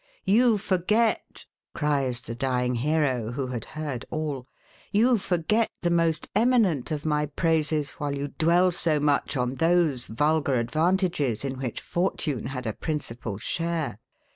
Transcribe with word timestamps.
YOU 0.25 0.57
FORGET, 0.57 1.45
cries 1.75 2.21
the 2.21 2.33
dying 2.33 2.73
hero, 2.73 3.33
who 3.33 3.45
had 3.45 3.65
heard 3.77 4.03
all, 4.09 4.47
YOU 4.91 5.19
FORGET 5.19 5.69
THE 5.83 5.91
MOST 5.91 6.27
EMINENT 6.35 6.89
OF 6.89 7.05
MY 7.05 7.27
PRAISES, 7.27 7.91
WHILE 7.99 8.15
YOU 8.17 8.27
DWELL 8.29 8.71
SO 8.71 8.99
MUCH 8.99 9.37
ON 9.37 9.55
THOSE 9.57 10.05
VULGAR 10.07 10.55
ADVANTAGES, 10.55 11.45
IN 11.45 11.59
WHICH 11.59 11.79
FORTUNE 11.81 12.45
HAD 12.47 12.65
A 12.65 12.73
PRINCIPAL 12.73 13.37
SHARE. 13.37 13.99